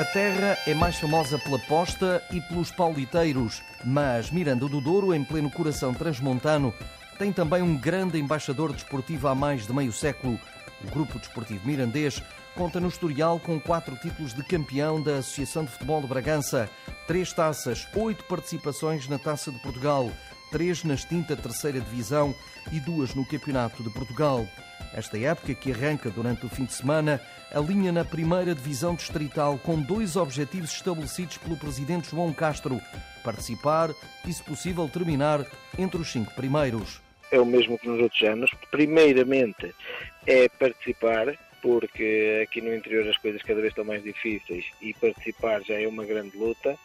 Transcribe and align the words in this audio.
A 0.00 0.04
terra 0.06 0.56
é 0.66 0.72
mais 0.72 0.96
famosa 0.96 1.38
pela 1.38 1.58
posta 1.58 2.24
e 2.32 2.40
pelos 2.40 2.70
pauliteiros, 2.70 3.62
mas 3.84 4.30
Miranda 4.30 4.66
do 4.66 4.80
Douro, 4.80 5.12
em 5.12 5.22
pleno 5.22 5.50
coração 5.50 5.92
transmontano, 5.92 6.72
tem 7.18 7.30
também 7.30 7.60
um 7.60 7.76
grande 7.76 8.18
embaixador 8.18 8.72
desportivo 8.72 9.28
há 9.28 9.34
mais 9.34 9.66
de 9.66 9.74
meio 9.74 9.92
século. 9.92 10.40
O 10.82 10.90
Grupo 10.90 11.18
Desportivo 11.18 11.66
Mirandês 11.66 12.22
conta 12.56 12.80
no 12.80 12.88
historial 12.88 13.38
com 13.38 13.60
quatro 13.60 13.94
títulos 13.96 14.32
de 14.32 14.42
campeão 14.42 15.02
da 15.02 15.18
Associação 15.18 15.66
de 15.66 15.72
Futebol 15.72 16.00
de 16.00 16.06
Bragança, 16.06 16.70
três 17.06 17.30
taças, 17.34 17.86
oito 17.94 18.24
participações 18.24 19.06
na 19.06 19.18
Taça 19.18 19.52
de 19.52 19.58
Portugal, 19.58 20.10
três 20.50 20.82
na 20.82 20.94
extinta 20.94 21.36
terceira 21.36 21.78
divisão 21.78 22.34
e 22.72 22.80
duas 22.80 23.14
no 23.14 23.26
Campeonato 23.26 23.82
de 23.82 23.90
Portugal. 23.90 24.48
Esta 24.92 25.16
época, 25.18 25.54
que 25.54 25.72
arranca 25.72 26.10
durante 26.10 26.44
o 26.44 26.48
fim 26.48 26.64
de 26.64 26.72
semana, 26.72 27.20
alinha 27.52 27.92
na 27.92 28.04
primeira 28.04 28.54
divisão 28.54 28.94
distrital 28.94 29.58
com 29.58 29.80
dois 29.80 30.16
objetivos 30.16 30.72
estabelecidos 30.72 31.38
pelo 31.38 31.56
presidente 31.56 32.10
João 32.10 32.32
Castro: 32.32 32.80
participar 33.22 33.90
e, 34.26 34.32
se 34.32 34.42
possível, 34.42 34.88
terminar 34.88 35.46
entre 35.78 36.00
os 36.00 36.10
cinco 36.10 36.34
primeiros. 36.34 37.00
É 37.30 37.38
o 37.38 37.46
mesmo 37.46 37.78
que 37.78 37.88
nos 37.88 38.00
outros 38.00 38.22
anos. 38.22 38.50
Primeiramente 38.72 39.72
é 40.26 40.48
participar, 40.48 41.38
porque 41.62 42.40
aqui 42.42 42.60
no 42.60 42.74
interior 42.74 43.08
as 43.08 43.16
coisas 43.18 43.42
cada 43.42 43.60
vez 43.60 43.70
estão 43.70 43.84
mais 43.84 44.02
difíceis 44.02 44.64
e 44.80 44.92
participar 44.94 45.62
já 45.62 45.80
é 45.80 45.86
uma 45.86 46.04
grande 46.04 46.36
luta 46.36 46.76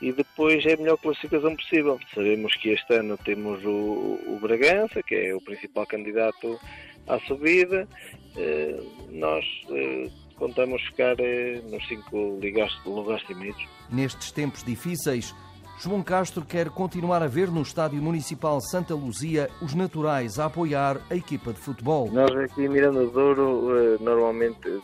e 0.00 0.12
depois 0.12 0.64
é 0.64 0.74
a 0.74 0.76
melhor 0.76 0.98
classificação 0.98 1.56
possível. 1.56 1.98
Sabemos 2.14 2.54
que 2.54 2.70
este 2.70 2.94
ano 2.94 3.18
temos 3.18 3.64
o, 3.64 4.20
o 4.28 4.38
Bragança, 4.40 5.02
que 5.02 5.16
é 5.16 5.34
o 5.34 5.40
principal 5.40 5.86
candidato 5.86 6.60
à 7.08 7.18
subida. 7.20 7.88
Eh, 8.36 8.80
nós 9.10 9.44
eh, 9.70 10.08
contamos 10.36 10.82
ficar 10.82 11.18
eh, 11.18 11.60
nos 11.70 11.86
cinco 11.88 12.38
lugares 12.86 13.22
primeiros. 13.24 13.62
Nestes 13.90 14.30
tempos 14.30 14.62
difíceis, 14.62 15.34
João 15.80 16.02
Castro 16.02 16.44
quer 16.44 16.68
continuar 16.70 17.22
a 17.22 17.26
ver 17.26 17.50
no 17.50 17.62
Estádio 17.62 18.02
Municipal 18.02 18.60
Santa 18.60 18.94
Luzia 18.94 19.48
os 19.62 19.74
naturais 19.74 20.38
a 20.38 20.46
apoiar 20.46 21.00
a 21.10 21.16
equipa 21.16 21.52
de 21.52 21.58
futebol. 21.58 22.10
Nós 22.12 22.30
aqui 22.36 22.64
em 22.64 22.68
Miranda 22.68 23.04
do 23.04 23.10
Douro 23.10 23.98
normalmente 24.00 24.80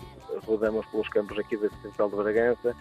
rodamos 0.46 0.86
pelos 0.86 1.08
campos 1.08 1.38
aqui 1.38 1.56
da 1.56 1.68
Central 1.82 2.10
de 2.10 2.16
Bragança 2.16 2.76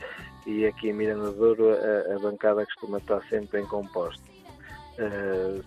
e 0.46 0.66
aqui 0.66 0.90
em 0.90 0.94
Miranda 0.94 1.32
do 1.32 1.38
Douro 1.38 1.70
a, 1.72 2.16
a 2.16 2.20
bancada 2.20 2.66
costuma 2.66 3.00
estar 3.00 3.22
sempre 3.30 3.62
em 3.62 3.66
composto. 3.66 4.24
Uh, 4.94 5.64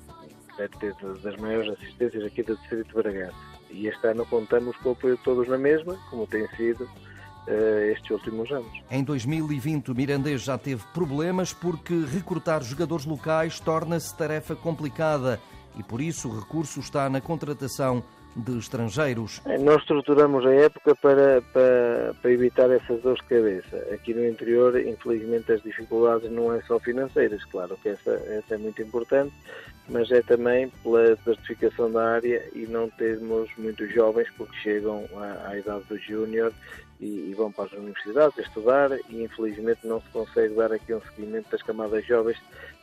deve 0.56 0.76
ter 0.78 0.94
das 1.22 1.36
maiores 1.36 1.72
assistências 1.72 2.24
aqui 2.24 2.42
do 2.42 2.56
Distrito 2.56 2.88
de 2.88 2.94
Bragança. 2.94 3.55
E 3.70 3.86
este 3.86 4.06
ano 4.06 4.24
contamos 4.26 4.76
com 4.78 4.90
o 4.90 4.92
apoio 4.92 5.16
de 5.16 5.22
todos 5.22 5.48
na 5.48 5.58
mesma, 5.58 5.96
como 6.10 6.26
tem 6.26 6.46
sido 6.56 6.84
uh, 6.84 7.90
estes 7.92 8.10
últimos 8.10 8.50
anos. 8.50 8.70
Em 8.90 9.02
2020, 9.02 9.90
o 9.90 9.94
Mirandês 9.94 10.42
já 10.42 10.56
teve 10.58 10.82
problemas 10.92 11.52
porque 11.52 11.94
recrutar 12.04 12.62
jogadores 12.62 13.04
locais 13.04 13.60
torna-se 13.60 14.16
tarefa 14.16 14.54
complicada 14.54 15.40
e 15.78 15.82
por 15.82 16.00
isso 16.00 16.28
o 16.28 16.40
recurso 16.40 16.80
está 16.80 17.08
na 17.08 17.20
contratação 17.20 18.02
de 18.34 18.58
estrangeiros. 18.58 19.40
É, 19.46 19.56
nós 19.58 19.80
estruturamos 19.80 20.44
a 20.44 20.52
época 20.52 20.94
para, 20.96 21.40
para, 21.52 21.85
para, 22.26 22.32
evitar 22.32 22.70
essas 22.70 23.00
dores 23.02 23.22
de 23.22 23.28
cabeça. 23.28 23.76
Aqui 23.94 24.12
no 24.12 24.26
interior, 24.26 24.76
infelizmente, 24.78 25.52
as 25.52 25.62
dificuldades 25.62 26.30
não 26.30 26.52
é 26.52 26.60
só 26.62 26.80
financeiras, 26.80 27.44
claro 27.44 27.78
que 27.80 27.90
essa, 27.90 28.10
essa 28.10 28.54
é 28.54 28.58
muito 28.58 28.82
importante, 28.82 29.32
mas 29.88 30.10
é 30.10 30.20
também 30.22 30.68
pela 30.82 31.16
certificação 31.18 31.90
da 31.90 32.14
área 32.14 32.42
e 32.52 32.66
não 32.66 32.90
termos 32.90 33.48
muitos 33.56 33.92
jovens 33.94 34.28
porque 34.36 34.56
chegam 34.56 35.04
à, 35.14 35.50
à 35.50 35.58
idade 35.58 35.84
do 35.84 35.96
júnior 35.98 36.52
e, 37.00 37.30
e, 37.30 37.34
vão 37.34 37.52
para 37.52 37.66
as 37.66 37.72
universidades 37.72 38.38
a 38.38 38.42
estudar 38.42 38.90
e 39.08 39.22
infelizmente 39.22 39.86
não 39.86 40.00
se 40.00 40.08
consegue 40.08 40.54
dar 40.54 40.72
aqui 40.72 40.94
um 40.94 41.00
seguimento 41.02 41.50
das 41.50 41.62
camadas 41.62 42.04
jovens 42.06 42.38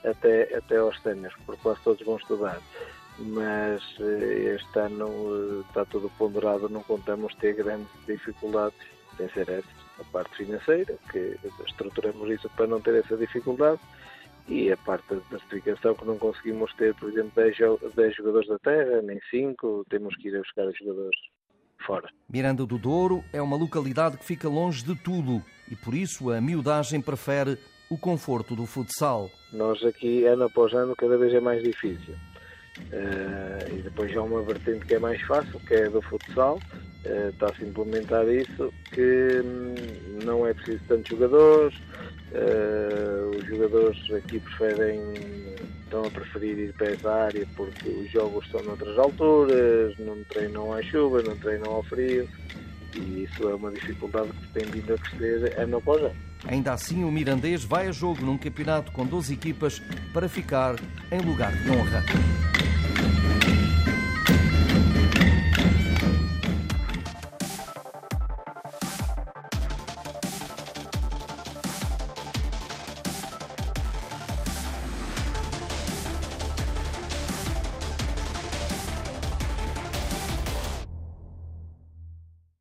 até, 0.05 0.55
até 0.55 0.77
aos 0.77 1.01
séniores, 1.01 1.35
porque 1.45 1.61
quase 1.61 1.81
todos 1.83 2.05
vão 2.05 2.17
estudar 2.17 2.61
mas 3.19 3.79
eh, 3.99 4.55
este 4.55 4.79
ano 4.79 5.07
eh, 5.07 5.67
está 5.67 5.85
tudo 5.85 6.09
ponderado, 6.17 6.67
não 6.67 6.81
contamos 6.81 7.35
ter 7.35 7.53
grandes 7.53 7.87
dificuldades, 8.07 8.75
sem 9.17 9.29
ser 9.29 9.49
essa 9.49 9.83
a 9.99 10.03
parte 10.05 10.35
financeira, 10.37 10.97
que 11.11 11.37
estruturamos 11.67 12.29
isso 12.29 12.49
para 12.55 12.67
não 12.67 12.81
ter 12.81 12.95
essa 12.95 13.15
dificuldade, 13.15 13.79
e 14.47 14.71
a 14.71 14.77
parte 14.77 15.05
da 15.07 15.21
certificação 15.29 15.95
que 15.95 16.05
não 16.05 16.17
conseguimos 16.17 16.73
ter, 16.73 16.93
por 16.95 17.09
exemplo, 17.09 17.31
10, 17.35 17.57
10 17.95 18.15
jogadores 18.15 18.47
da 18.47 18.59
terra, 18.59 19.01
nem 19.01 19.19
5, 19.29 19.85
temos 19.89 20.15
que 20.17 20.27
ir 20.27 20.35
a 20.35 20.39
buscar 20.39 20.65
os 20.65 20.77
jogadores 20.77 21.17
fora. 21.85 22.09
Miranda 22.29 22.65
do 22.65 22.77
Douro 22.77 23.23
é 23.31 23.41
uma 23.41 23.55
localidade 23.55 24.17
que 24.17 24.25
fica 24.25 24.49
longe 24.49 24.83
de 24.83 24.95
tudo 24.95 25.41
e 25.69 25.75
por 25.75 25.93
isso 25.93 26.29
a 26.29 26.41
miudagem 26.41 27.01
prefere 27.01 27.57
o 27.89 27.97
conforto 27.97 28.55
do 28.55 28.65
futsal. 28.65 29.29
Nós 29.51 29.83
aqui, 29.83 30.25
ano 30.25 30.45
após 30.45 30.73
ano, 30.73 30.95
cada 30.95 31.17
vez 31.17 31.33
é 31.33 31.39
mais 31.39 31.63
difícil. 31.63 32.15
Uh, 32.77 33.77
e 33.77 33.81
depois 33.81 34.15
há 34.17 34.21
uma 34.21 34.41
vertente 34.41 34.85
que 34.85 34.95
é 34.95 34.99
mais 34.99 35.21
fácil, 35.21 35.59
que 35.59 35.73
é 35.73 35.89
do 35.89 36.01
futsal. 36.01 36.59
Está-se 37.05 37.63
a 37.63 37.67
implementar 37.67 38.27
isso, 38.29 38.73
que 38.91 39.41
hum, 39.43 39.75
não 40.23 40.47
é 40.47 40.53
preciso 40.53 40.79
tantos 40.87 41.09
jogadores. 41.09 41.77
Uh, 42.31 43.37
os 43.37 43.45
jogadores 43.45 44.11
aqui 44.11 44.39
preferem, 44.39 44.99
estão 45.83 46.05
a 46.05 46.09
preferir 46.09 46.57
ir 46.57 46.73
para 46.73 46.91
essa 46.91 47.11
área 47.11 47.47
porque 47.55 47.89
os 47.89 48.09
jogos 48.11 48.49
são 48.49 48.63
noutras 48.63 48.97
alturas, 48.97 49.95
não 49.99 50.23
treinam 50.23 50.73
à 50.73 50.81
chuva, 50.81 51.21
não 51.21 51.37
treinam 51.37 51.71
ao 51.71 51.83
frio. 51.83 52.27
E 52.95 53.23
isso 53.23 53.49
é 53.49 53.55
uma 53.55 53.71
dificuldade 53.71 54.29
que 54.31 54.47
tem 54.59 54.65
vindo 54.71 54.93
a 54.93 54.97
crescer 54.97 55.59
ano 55.59 55.77
após 55.77 56.01
ano. 56.01 56.15
Ainda 56.45 56.73
assim, 56.73 57.03
o 57.03 57.11
Mirandês 57.11 57.63
vai 57.63 57.87
a 57.87 57.91
jogo 57.91 58.23
num 58.23 58.37
campeonato 58.37 58.91
com 58.91 59.05
12 59.05 59.33
equipas 59.33 59.81
para 60.13 60.27
ficar 60.27 60.75
em 61.11 61.21
lugar 61.21 61.51
de 61.51 61.71
honra. 61.71 62.03